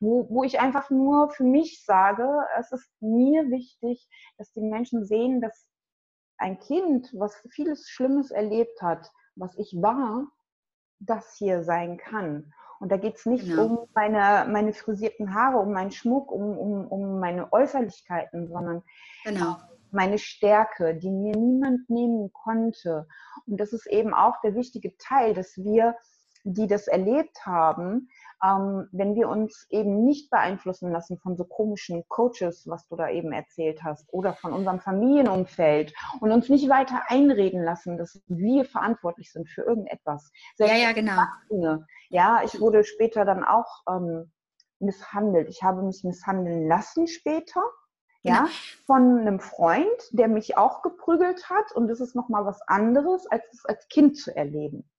[0.00, 2.26] wo, wo ich einfach nur für mich sage,
[2.58, 4.08] es ist mir wichtig,
[4.38, 5.68] dass die Menschen sehen, dass
[6.38, 10.26] ein Kind, was vieles Schlimmes erlebt hat, was ich war,
[10.98, 12.52] das hier sein kann.
[12.80, 13.64] Und da geht es nicht genau.
[13.64, 18.82] um meine, meine frisierten Haare, um meinen Schmuck, um, um, um meine Äußerlichkeiten, sondern
[19.22, 19.56] genau.
[19.90, 23.06] meine Stärke, die mir niemand nehmen konnte.
[23.46, 25.94] Und das ist eben auch der wichtige Teil, dass wir,
[26.44, 28.08] die das erlebt haben,
[28.42, 33.10] ähm, wenn wir uns eben nicht beeinflussen lassen von so komischen Coaches, was du da
[33.10, 38.64] eben erzählt hast, oder von unserem Familienumfeld und uns nicht weiter einreden lassen, dass wir
[38.64, 40.30] verantwortlich sind für irgendetwas.
[40.56, 41.16] Selbst ja, ja, genau.
[42.08, 44.32] Ja, ich wurde später dann auch ähm,
[44.78, 45.48] misshandelt.
[45.48, 47.62] Ich habe mich misshandeln lassen später.
[48.22, 48.50] Ja, genau.
[48.84, 51.72] von einem Freund, der mich auch geprügelt hat.
[51.72, 54.90] Und das ist nochmal was anderes, als es als Kind zu erleben.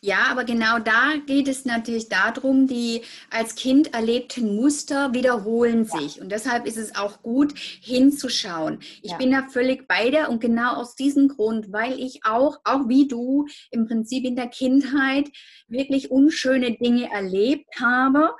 [0.00, 6.00] Ja, aber genau da geht es natürlich darum, die als Kind erlebten Muster wiederholen ja.
[6.00, 6.20] sich.
[6.20, 8.78] Und deshalb ist es auch gut, hinzuschauen.
[9.02, 9.16] Ich ja.
[9.18, 13.08] bin da völlig bei dir und genau aus diesem Grund, weil ich auch, auch wie
[13.08, 15.28] du, im Prinzip in der Kindheit
[15.68, 18.34] wirklich unschöne Dinge erlebt habe,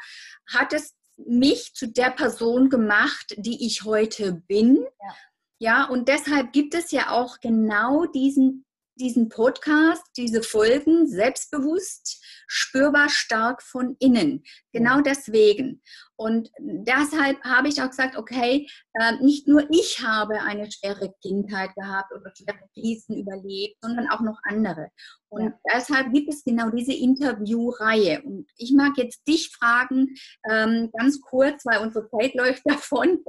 [0.47, 4.77] hat es mich zu der Person gemacht, die ich heute bin.
[4.77, 5.15] Ja.
[5.63, 8.65] Ja, und deshalb gibt es ja auch genau diesen
[9.01, 14.45] diesen Podcast, diese Folgen selbstbewusst, spürbar stark von innen.
[14.73, 15.83] Genau deswegen.
[16.17, 21.75] Und deshalb habe ich auch gesagt, okay, äh, nicht nur ich habe eine schwere Kindheit
[21.75, 24.91] gehabt oder schwere Krisen überlebt, sondern auch noch andere.
[25.31, 25.59] Und ja.
[25.75, 28.23] deshalb gibt es genau diese Interviewreihe.
[28.23, 30.15] Und ich mag jetzt dich fragen,
[30.51, 33.25] ähm, ganz kurz, weil unsere Zeit läuft davon.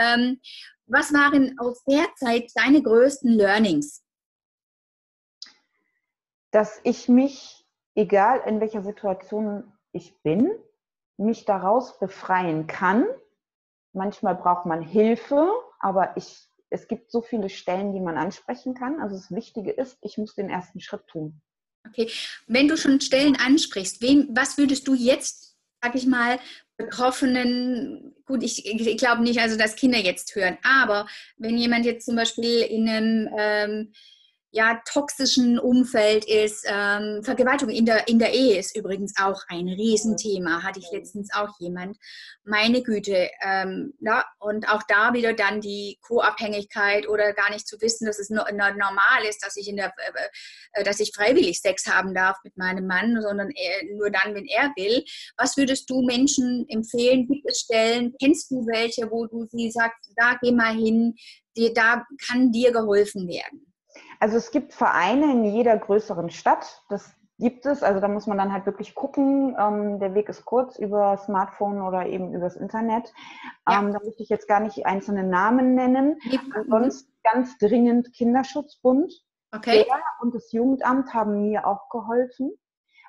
[0.00, 0.40] Ähm,
[0.86, 4.02] was waren aus der Zeit deine größten Learnings?
[6.52, 10.50] Dass ich mich, egal in welcher Situation ich bin,
[11.16, 13.06] mich daraus befreien kann.
[13.92, 19.00] Manchmal braucht man Hilfe, aber ich, es gibt so viele Stellen, die man ansprechen kann.
[19.00, 21.40] Also das Wichtige ist, ich muss den ersten Schritt tun.
[21.88, 22.08] Okay,
[22.46, 26.38] wenn du schon Stellen ansprichst, wem, was würdest du jetzt, sag ich mal,
[26.76, 32.06] Betroffenen, gut, ich, ich glaube nicht, also dass Kinder jetzt hören, aber wenn jemand jetzt
[32.06, 33.92] zum Beispiel in einem ähm,
[34.54, 36.66] ja, toxischen Umfeld ist.
[36.68, 41.32] Ähm, Vergewaltigung in der, in der Ehe ist übrigens auch ein Riesenthema, hatte ich letztens
[41.32, 41.96] auch jemand.
[42.44, 47.80] Meine Güte, ähm, ja, und auch da wieder dann die Co-Abhängigkeit oder gar nicht zu
[47.80, 51.12] wissen, dass es no, no, normal ist, dass ich, in der, äh, äh dass ich
[51.14, 55.02] freiwillig Sex haben darf mit meinem Mann, sondern er, nur dann, wenn er will.
[55.38, 57.26] Was würdest du Menschen empfehlen?
[57.26, 58.14] Gibt es Stellen?
[58.20, 61.14] Kennst du welche, wo du sie sagst, da geh mal hin,
[61.56, 63.71] die, da kann dir geholfen werden?
[64.22, 66.84] Also es gibt Vereine in jeder größeren Stadt.
[66.88, 67.82] Das gibt es.
[67.82, 69.56] Also da muss man dann halt wirklich gucken.
[69.58, 73.12] Ähm, der Weg ist kurz über Smartphone oder eben übers Internet.
[73.68, 73.80] Ja.
[73.80, 76.20] Ähm, da möchte ich jetzt gar nicht einzelne Namen nennen.
[76.30, 76.38] Ja.
[76.54, 79.12] Ansonsten ganz dringend Kinderschutzbund.
[79.50, 79.86] Okay.
[79.88, 82.52] Der und das Jugendamt haben mir auch geholfen.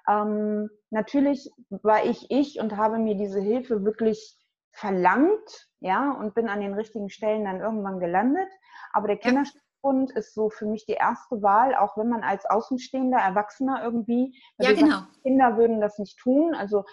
[0.09, 4.35] Ähm, natürlich war ich ich und habe mir diese Hilfe wirklich
[4.71, 8.49] verlangt, ja, und bin an den richtigen Stellen dann irgendwann gelandet.
[8.93, 12.45] Aber der Kinderschutz Bund ist so für mich die erste Wahl, auch wenn man als
[12.45, 14.97] außenstehender Erwachsener irgendwie, ja, genau.
[14.97, 16.55] Sagt, Kinder würden das nicht tun.
[16.55, 16.85] Also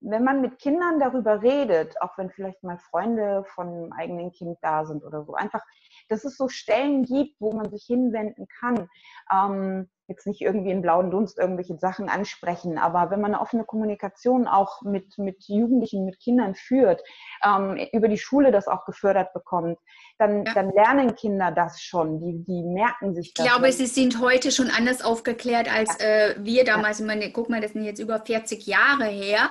[0.00, 4.58] wenn man mit Kindern darüber redet, auch wenn vielleicht mal Freunde von einem eigenen Kind
[4.60, 5.62] da sind oder so, einfach,
[6.08, 8.88] dass es so Stellen gibt, wo man sich hinwenden kann.
[9.32, 13.64] Ähm, jetzt nicht irgendwie in blauen Dunst irgendwelche Sachen ansprechen, aber wenn man eine offene
[13.64, 17.02] Kommunikation auch mit, mit Jugendlichen, mit Kindern führt,
[17.44, 19.78] ähm, über die Schule das auch gefördert bekommt,
[20.18, 20.52] dann, ja.
[20.54, 23.46] dann lernen Kinder das schon, die, die merken sich das.
[23.46, 26.06] Ich glaube, sie sind heute schon anders aufgeklärt als ja.
[26.06, 26.98] äh, wir damals.
[26.98, 27.04] Ja.
[27.04, 29.50] Ich meine, guck mal, das sind jetzt über 40 Jahre her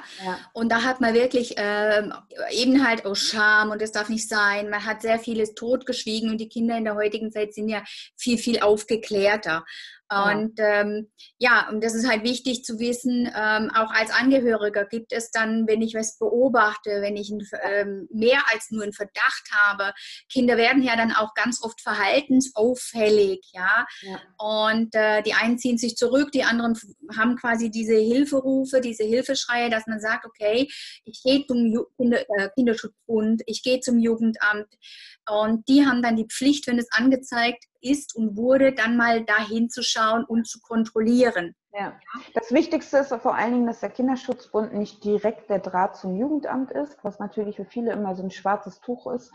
[0.54, 2.04] und da hat man wirklich äh,
[2.52, 4.70] eben halt aus Scham und das darf nicht sein.
[4.70, 7.84] Man hat sehr vieles totgeschwiegen und die Kinder in der heutigen Zeit sind ja
[8.16, 9.66] viel, viel aufgeklärter.
[10.14, 10.82] Und ja.
[10.82, 15.32] Ähm, ja, und das ist halt wichtig zu wissen, ähm, auch als Angehöriger gibt es
[15.32, 17.32] dann, wenn ich was beobachte, wenn ich
[17.64, 19.94] ähm, mehr als nur einen Verdacht habe,
[20.32, 23.86] Kinder werden ja dann auch ganz oft verhaltensauffällig, ja.
[24.02, 24.20] ja.
[24.38, 26.78] Und äh, die einen ziehen sich zurück, die anderen
[27.16, 30.70] haben quasi diese Hilferufe, diese Hilfeschreie, dass man sagt, okay,
[31.06, 34.68] ich gehe zum Ju Kinder, äh, Kinderschutzbund, ich gehe zum Jugendamt.
[35.30, 39.70] Und die haben dann die Pflicht, wenn es angezeigt ist und wurde, dann mal dahin
[39.70, 41.56] zu schauen und zu kontrollieren.
[41.74, 41.94] Ja.
[42.36, 46.72] Das Wichtigste ist vor allen Dingen, dass der Kinderschutzbund nicht direkt der Draht zum Jugendamt
[46.72, 49.32] ist, was natürlich für viele immer so ein schwarzes Tuch ist.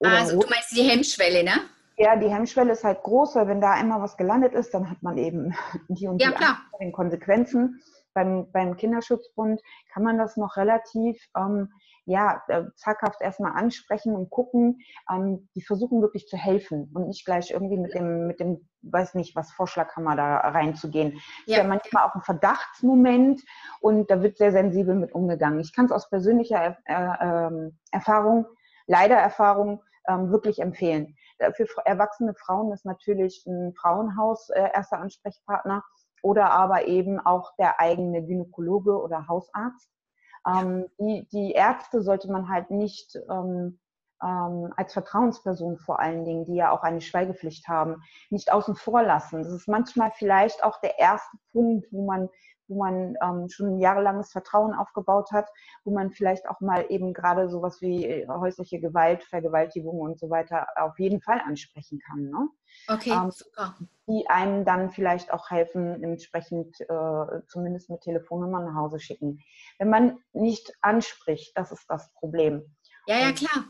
[0.00, 1.60] also du meinst die Hemmschwelle, ne?
[1.96, 5.02] Ja, die Hemmschwelle ist halt groß, weil wenn da einmal was gelandet ist, dann hat
[5.02, 5.54] man eben
[5.88, 6.32] die und ja,
[6.80, 7.82] die Konsequenzen.
[8.14, 9.60] Beim, beim Kinderschutzbund
[9.92, 11.72] kann man das noch relativ ähm,
[12.08, 14.80] ja, äh, zackhaft erstmal ansprechen und gucken.
[15.12, 19.14] Ähm, die versuchen wirklich zu helfen und nicht gleich irgendwie mit dem, mit dem, weiß
[19.14, 21.20] nicht, was Vorschlaghammer da reinzugehen.
[21.44, 21.56] Ja.
[21.56, 23.42] Ist ja manchmal auch ein Verdachtsmoment
[23.80, 25.60] und da wird sehr sensibel mit umgegangen.
[25.60, 28.46] Ich kann es aus persönlicher äh, äh, Erfahrung,
[28.86, 31.14] leider Erfahrung, ähm, wirklich empfehlen.
[31.54, 35.84] Für erwachsene Frauen ist natürlich ein Frauenhaus äh, erster Ansprechpartner
[36.22, 39.90] oder aber eben auch der eigene Gynäkologe oder Hausarzt.
[40.46, 43.78] Ähm, die, die Ärzte sollte man halt nicht ähm,
[44.22, 49.02] ähm, als Vertrauensperson vor allen Dingen, die ja auch eine Schweigepflicht haben, nicht außen vor
[49.02, 49.42] lassen.
[49.42, 52.28] Das ist manchmal vielleicht auch der erste Punkt, wo man
[52.68, 55.48] wo man ähm, schon ein jahrelanges Vertrauen aufgebaut hat,
[55.84, 60.30] wo man vielleicht auch mal eben gerade sowas wie äh, häusliche Gewalt, Vergewaltigung und so
[60.30, 62.30] weiter auf jeden Fall ansprechen kann.
[62.30, 62.48] Ne?
[62.88, 63.74] Okay, ähm, super.
[64.06, 69.42] Die einem dann vielleicht auch helfen, entsprechend äh, zumindest mit Telefonnummern nach Hause schicken.
[69.78, 72.74] Wenn man nicht anspricht, das ist das Problem.
[73.06, 73.64] Ja, ja, klar.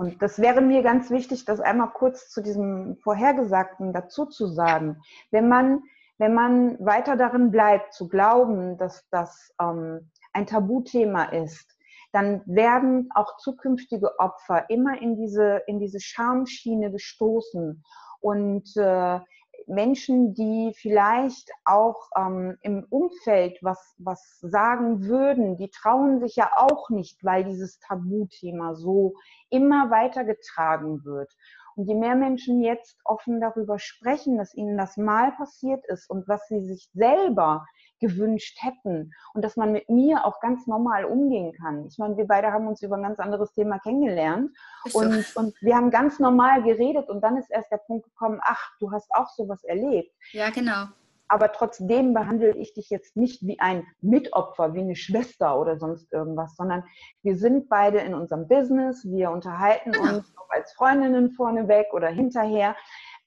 [0.00, 5.02] Und das wäre mir ganz wichtig, das einmal kurz zu diesem Vorhergesagten dazu zu sagen.
[5.30, 5.82] Wenn man,
[6.20, 11.78] wenn man weiter darin bleibt, zu glauben, dass das ähm, ein Tabuthema ist,
[12.12, 17.82] dann werden auch zukünftige Opfer immer in diese, in diese Schamschiene gestoßen.
[18.20, 19.20] Und äh,
[19.66, 26.50] Menschen, die vielleicht auch ähm, im Umfeld was, was sagen würden, die trauen sich ja
[26.54, 29.14] auch nicht, weil dieses Tabuthema so
[29.48, 31.32] immer weitergetragen wird.
[31.76, 36.28] Und je mehr Menschen jetzt offen darüber sprechen, dass ihnen das mal passiert ist und
[36.28, 37.66] was sie sich selber
[38.00, 41.86] gewünscht hätten und dass man mit mir auch ganz normal umgehen kann.
[41.86, 44.50] Ich meine, wir beide haben uns über ein ganz anderes Thema kennengelernt
[44.92, 45.40] und, so.
[45.40, 48.90] und wir haben ganz normal geredet und dann ist erst der Punkt gekommen, ach, du
[48.90, 50.12] hast auch sowas erlebt.
[50.32, 50.86] Ja, genau.
[51.30, 56.12] Aber trotzdem behandle ich dich jetzt nicht wie ein Mitopfer, wie eine Schwester oder sonst
[56.12, 56.82] irgendwas, sondern
[57.22, 60.16] wir sind beide in unserem Business, wir unterhalten genau.
[60.16, 62.74] uns auch als Freundinnen vorneweg oder hinterher.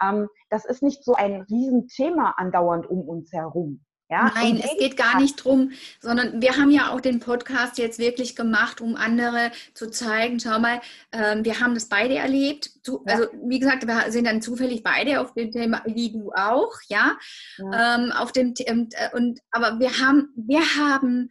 [0.02, 3.86] Ähm, das ist nicht so ein Riesenthema andauernd um uns herum.
[4.14, 7.98] Ja, Nein, es geht gar nicht drum, sondern wir haben ja auch den Podcast jetzt
[7.98, 12.70] wirklich gemacht, um andere zu zeigen, schau mal, ähm, wir haben das beide erlebt.
[12.86, 13.16] Du, ja.
[13.16, 17.18] Also wie gesagt, wir sind dann zufällig beide auf dem Thema, wie du auch, ja.
[17.58, 17.96] ja.
[17.96, 21.30] Ähm, auf dem und, äh, und aber wir haben, wir haben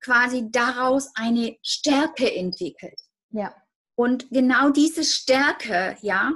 [0.00, 2.98] quasi daraus eine Stärke entwickelt.
[3.30, 3.54] Ja.
[3.94, 6.32] Und genau diese Stärke, ja,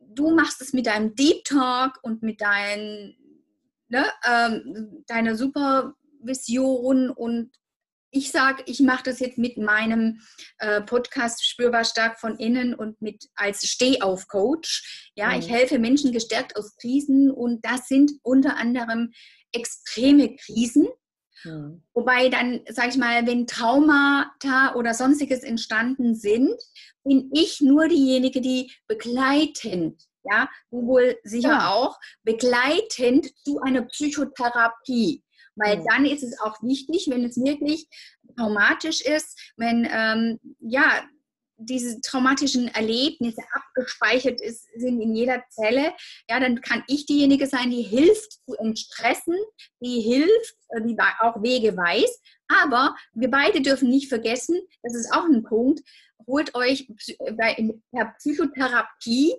[0.00, 3.14] du machst es mit deinem Deep Talk und mit deinen
[3.92, 7.52] ne, ähm, deine Supervision und
[8.14, 10.20] ich sage, ich mache das jetzt mit meinem
[10.58, 15.12] äh, Podcast Spürbar stark von innen und mit als Stehauf-Coach.
[15.14, 15.40] Ja, mhm.
[15.40, 19.12] ich helfe Menschen gestärkt aus Krisen und das sind unter anderem
[19.52, 20.88] extreme Krisen.
[21.44, 21.82] Mhm.
[21.94, 26.54] Wobei dann, sage ich mal, wenn Traumata oder sonstiges entstanden sind,
[27.04, 31.70] bin ich nur diejenige, die begleitend ja, du wohl sicher ja.
[31.70, 35.22] auch, begleitend zu einer Psychotherapie.
[35.54, 35.86] Weil mhm.
[35.90, 37.86] dann ist es auch wichtig, wenn es wirklich
[38.36, 41.02] traumatisch ist, wenn ähm, ja,
[41.64, 45.92] diese traumatischen Erlebnisse abgespeichert ist, sind in jeder Zelle,
[46.28, 49.36] ja, dann kann ich diejenige sein, die hilft zu entstressen,
[49.80, 52.20] die hilft, äh, die auch Wege weiß.
[52.48, 55.80] Aber wir beide dürfen nicht vergessen, das ist auch ein Punkt,
[56.26, 56.88] holt euch
[57.36, 57.56] bei
[57.92, 59.34] der Psychotherapie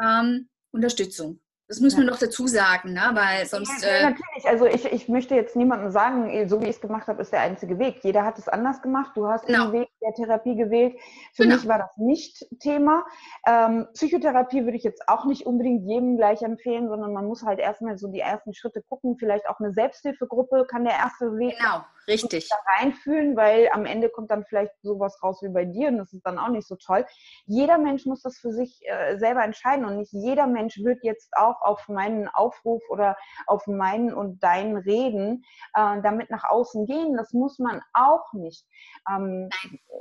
[0.00, 1.40] ähm, Unterstützung.
[1.72, 2.04] Das müssen ja.
[2.04, 3.12] wir noch dazu sagen, ne?
[3.14, 3.82] weil sonst.
[3.82, 4.46] Ja, äh, natürlich.
[4.46, 7.40] Also ich, ich möchte jetzt niemandem sagen, so wie ich es gemacht habe, ist der
[7.40, 8.00] einzige Weg.
[8.02, 9.12] Jeder hat es anders gemacht.
[9.14, 9.70] Du hast genau.
[9.70, 10.98] den Weg der Therapie gewählt.
[11.32, 11.54] Für genau.
[11.54, 13.06] mich war das nicht Thema.
[13.46, 17.58] Ähm, Psychotherapie würde ich jetzt auch nicht unbedingt jedem gleich empfehlen, sondern man muss halt
[17.58, 19.16] erstmal so die ersten Schritte gucken.
[19.18, 21.84] Vielleicht auch eine Selbsthilfegruppe kann der erste Weg genau.
[22.08, 22.48] Richtig.
[22.48, 26.12] Da reinfühlen, weil am Ende kommt dann vielleicht sowas raus wie bei dir und das
[26.12, 27.04] ist dann auch nicht so toll.
[27.46, 31.36] Jeder Mensch muss das für sich äh, selber entscheiden und nicht jeder Mensch wird jetzt
[31.36, 37.16] auch auf meinen Aufruf oder auf meinen und deinen Reden äh, damit nach außen gehen.
[37.16, 38.66] Das muss man auch nicht.
[39.10, 39.48] Ähm,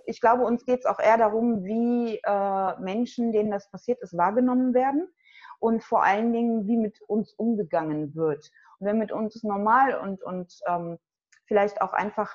[0.06, 4.18] ich glaube, uns geht es auch eher darum, wie äh, Menschen, denen das passiert ist,
[4.18, 5.08] wahrgenommen werden
[5.60, 8.52] und vor allen Dingen, wie mit uns umgegangen wird.
[8.80, 10.98] Und wenn mit uns normal und, und ähm,
[11.52, 12.34] vielleicht auch einfach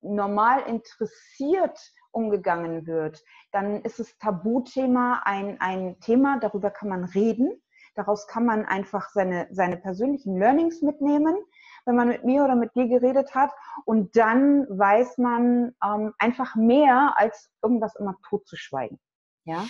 [0.00, 1.78] normal interessiert
[2.10, 7.60] umgegangen wird, dann ist das Tabuthema ein, ein Thema, darüber kann man reden.
[7.94, 11.36] Daraus kann man einfach seine, seine persönlichen Learnings mitnehmen,
[11.84, 13.50] wenn man mit mir oder mit dir geredet hat.
[13.84, 18.98] Und dann weiß man ähm, einfach mehr, als irgendwas immer totzuschweigen.
[19.44, 19.66] Ja?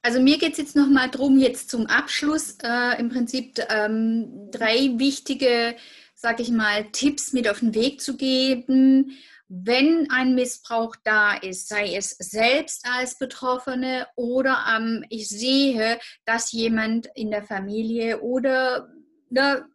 [0.00, 4.98] Also mir geht es jetzt nochmal darum, jetzt zum Abschluss äh, im Prinzip ähm, drei
[4.98, 5.76] wichtige,
[6.22, 11.68] sag ich mal, Tipps mit auf den Weg zu geben, wenn ein Missbrauch da ist,
[11.68, 18.88] sei es selbst als Betroffene oder ähm, ich sehe, dass jemand in der Familie oder,
[19.30, 19.66] ne,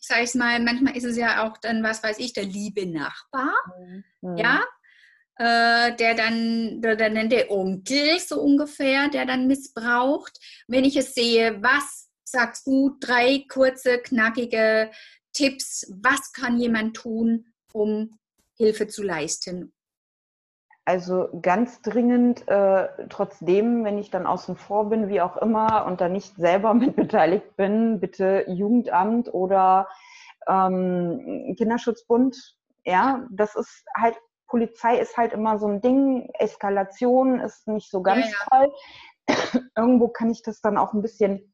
[0.00, 3.54] sag ich mal, manchmal ist es ja auch dann, was weiß ich, der liebe Nachbar,
[4.20, 4.36] mhm.
[4.36, 4.64] ja,
[5.36, 10.38] äh, der dann, der, der nennt der Onkel so ungefähr, der dann missbraucht.
[10.66, 14.90] Wenn ich es sehe, was sagst du, drei kurze, knackige
[15.36, 18.18] Tipps, was kann jemand tun, um
[18.56, 19.74] Hilfe zu leisten?
[20.86, 26.00] Also ganz dringend, äh, trotzdem, wenn ich dann außen vor bin, wie auch immer, und
[26.00, 29.88] da nicht selber mit beteiligt bin, bitte Jugendamt oder
[30.48, 32.56] ähm, Kinderschutzbund.
[32.84, 38.00] Ja, das ist halt Polizei ist halt immer so ein Ding, Eskalation ist nicht so
[38.00, 38.66] ganz ja, ja.
[38.66, 39.62] toll.
[39.76, 41.52] Irgendwo kann ich das dann auch ein bisschen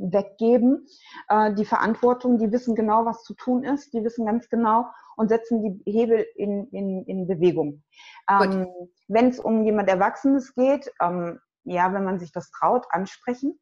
[0.00, 0.86] weggeben.
[1.28, 4.86] Äh, die Verantwortung, die wissen genau, was zu tun ist, die wissen ganz genau
[5.16, 7.82] und setzen die Hebel in, in, in Bewegung.
[8.28, 8.68] Ähm,
[9.08, 13.58] wenn es um jemand Erwachsenes geht, ähm, ja, wenn man sich das traut, ansprechen,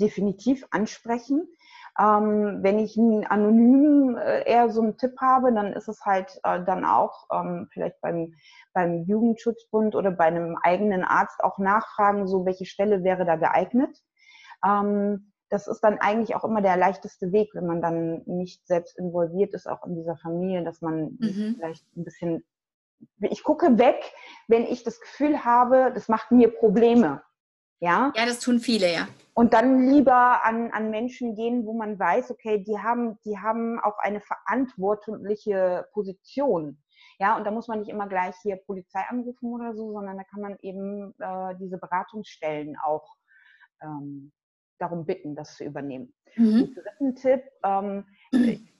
[0.00, 1.48] definitiv ansprechen.
[1.98, 6.38] Ähm, wenn ich einen anonymen äh, eher so einen Tipp habe, dann ist es halt
[6.44, 8.34] äh, dann auch ähm, vielleicht beim,
[8.72, 13.98] beim Jugendschutzbund oder bei einem eigenen Arzt auch nachfragen, so welche Stelle wäre da geeignet.
[14.64, 18.98] Ähm, das ist dann eigentlich auch immer der leichteste Weg, wenn man dann nicht selbst
[18.98, 21.54] involviert ist, auch in dieser Familie, dass man mhm.
[21.56, 22.44] vielleicht ein bisschen,
[23.20, 24.12] ich gucke weg,
[24.46, 27.22] wenn ich das Gefühl habe, das macht mir Probleme.
[27.80, 28.12] Ja?
[28.16, 29.08] ja, das tun viele, ja.
[29.34, 33.78] Und dann lieber an, an Menschen gehen, wo man weiß, okay, die haben, die haben
[33.78, 36.82] auch eine verantwortliche Position.
[37.20, 40.24] Ja, und da muss man nicht immer gleich hier Polizei anrufen oder so, sondern da
[40.24, 43.14] kann man eben äh, diese Beratungsstellen auch
[43.80, 44.32] ähm,
[44.78, 46.12] darum bitten, das zu übernehmen.
[46.36, 46.74] Mhm.
[46.74, 48.04] dritten Tipp, ähm,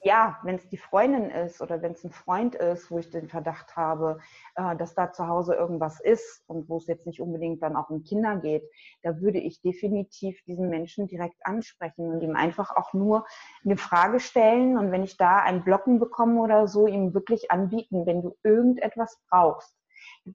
[0.03, 3.27] ja, wenn es die Freundin ist oder wenn es ein Freund ist, wo ich den
[3.27, 4.19] Verdacht habe,
[4.55, 7.89] äh, dass da zu Hause irgendwas ist und wo es jetzt nicht unbedingt dann auch
[7.89, 8.63] um Kinder geht,
[9.03, 13.25] da würde ich definitiv diesen Menschen direkt ansprechen und ihm einfach auch nur
[13.65, 18.05] eine Frage stellen und wenn ich da ein Blocken bekomme oder so, ihm wirklich anbieten,
[18.05, 19.78] wenn du irgendetwas brauchst,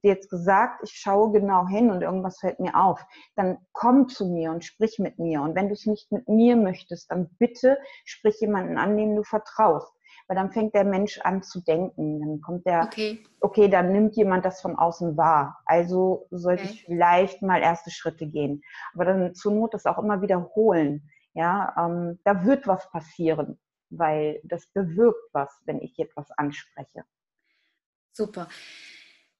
[0.02, 3.04] jetzt gesagt, ich schaue genau hin und irgendwas fällt mir auf,
[3.36, 5.42] dann komm zu mir und sprich mit mir.
[5.42, 9.22] Und wenn du es nicht mit mir möchtest, dann bitte sprich jemanden an, dem du
[9.22, 9.92] vertraust.
[10.26, 12.20] Weil dann fängt der Mensch an zu denken.
[12.20, 15.60] Dann kommt der, okay, okay dann nimmt jemand das von außen wahr.
[15.66, 16.72] Also sollte okay.
[16.72, 18.62] ich vielleicht mal erste Schritte gehen.
[18.94, 21.10] Aber dann zur Not das auch immer wiederholen.
[21.34, 23.58] Ja, ähm, da wird was passieren,
[23.90, 27.04] weil das bewirkt was, wenn ich etwas anspreche.
[28.12, 28.46] Super.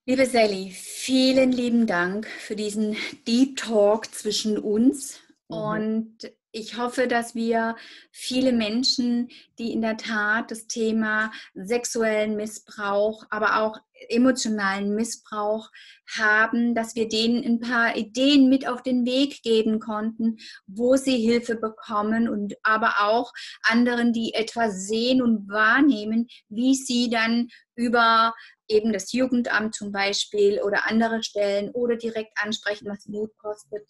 [0.07, 2.95] Liebe Sally, vielen lieben Dank für diesen
[3.27, 5.21] Deep Talk zwischen uns.
[5.49, 5.57] Mhm.
[5.57, 7.75] Und ich hoffe, dass wir
[8.13, 13.77] viele Menschen, die in der Tat das Thema sexuellen Missbrauch, aber auch
[14.09, 15.71] emotionalen Missbrauch
[16.17, 20.37] haben, dass wir denen ein paar Ideen mit auf den Weg geben konnten,
[20.67, 27.11] wo sie Hilfe bekommen und aber auch anderen, die etwas sehen und wahrnehmen, wie sie
[27.11, 28.33] dann über
[28.69, 33.89] eben das Jugendamt zum Beispiel oder andere Stellen oder direkt ansprechen, was Mut kostet.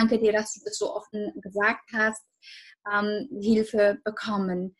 [0.00, 2.22] Danke dir, dass du das so offen gesagt hast.
[2.90, 4.76] Ähm, Hilfe bekommen.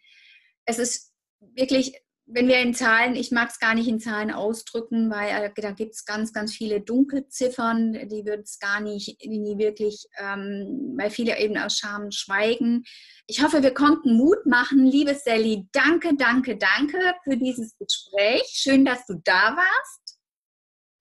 [0.65, 1.95] Es ist wirklich
[2.33, 5.73] wenn wir in Zahlen, ich mag es gar nicht in Zahlen ausdrücken, weil äh, da
[5.73, 11.11] gibt es ganz, ganz viele Dunkelziffern, die wird es gar nicht nie wirklich, ähm, weil
[11.11, 12.85] viele eben aus Scham schweigen.
[13.27, 14.87] Ich hoffe, wir konnten Mut machen.
[14.87, 18.45] Liebe Sally, danke, danke, danke für dieses Gespräch.
[18.47, 20.19] Schön, dass du da warst.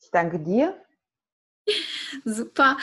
[0.02, 0.76] Ich danke dir.
[2.26, 2.78] Super.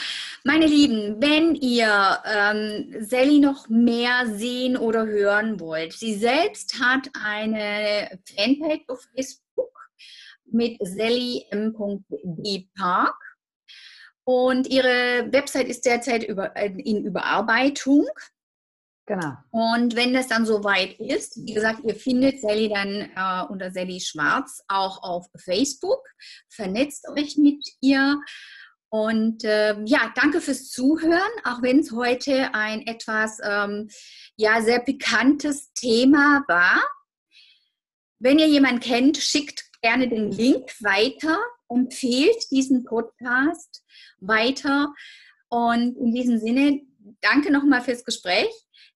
[0.45, 7.11] Meine Lieben, wenn ihr ähm, Sally noch mehr sehen oder hören wollt, sie selbst hat
[7.15, 9.73] eine Fanpage auf Facebook.
[10.49, 12.69] mit Sally M.D.
[12.77, 13.17] Park.
[14.25, 18.07] Und ihre Website ist derzeit über, in Überarbeitung.
[19.07, 19.35] Genau.
[19.53, 24.01] Und wenn das dann soweit ist, wie gesagt, ihr findet Sally dann äh, unter Sally
[24.01, 26.03] Schwarz auch auf Facebook.
[26.49, 28.21] Vernetzt euch mit ihr.
[28.99, 33.91] Und äh, ja, danke fürs Zuhören, auch wenn es heute ein etwas ähm,
[34.37, 36.83] ja, sehr pikantes Thema war.
[38.19, 41.39] Wenn ihr jemanden kennt, schickt gerne den Link weiter,
[41.69, 43.85] empfehlt diesen Podcast
[44.21, 44.95] weiter.
[45.49, 46.81] Und in diesem Sinne,
[47.21, 48.49] danke nochmal fürs Gespräch.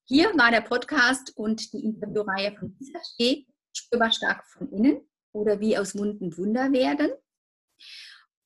[0.05, 3.47] Hier war der Podcast und die Interviewreihe von Lisa Steg,
[3.77, 7.11] spürbar stark von innen oder wie aus Wunden Wunder werden.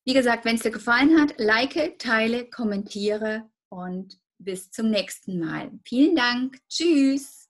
[0.06, 5.70] Wie gesagt, wenn es dir gefallen hat, like, teile, kommentiere und bis zum nächsten Mal.
[5.84, 6.58] Vielen Dank.
[6.68, 7.48] Tschüss.